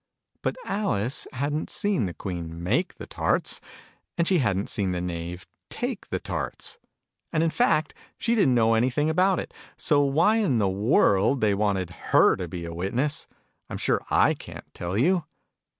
[0.41, 3.61] But Alice hadn't seen the Queen make the tarts:
[4.17, 6.79] and she hadn't seen the Knave take the tarts:
[7.31, 11.53] and, in fact, she didn't know anything about it: so why in the world they
[11.53, 13.27] wanted he)' to he a witness,
[13.69, 15.25] I'm sure I ca'n't tell you